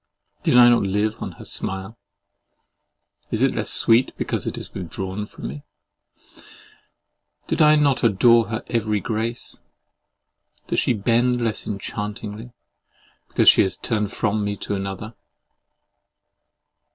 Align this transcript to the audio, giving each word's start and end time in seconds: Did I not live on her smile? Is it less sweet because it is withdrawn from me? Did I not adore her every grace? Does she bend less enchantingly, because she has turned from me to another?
Did 0.41 0.57
I 0.57 0.67
not 0.67 0.81
live 0.81 1.21
on 1.21 1.33
her 1.33 1.45
smile? 1.45 1.95
Is 3.29 3.43
it 3.43 3.53
less 3.53 3.69
sweet 3.69 4.17
because 4.17 4.47
it 4.47 4.57
is 4.57 4.73
withdrawn 4.73 5.27
from 5.27 5.47
me? 5.47 5.61
Did 7.47 7.61
I 7.61 7.75
not 7.75 8.03
adore 8.03 8.47
her 8.47 8.63
every 8.65 8.99
grace? 8.99 9.59
Does 10.65 10.79
she 10.79 10.93
bend 10.93 11.43
less 11.45 11.67
enchantingly, 11.67 12.51
because 13.27 13.47
she 13.47 13.61
has 13.61 13.77
turned 13.77 14.11
from 14.11 14.43
me 14.43 14.55
to 14.57 14.73
another? 14.73 15.13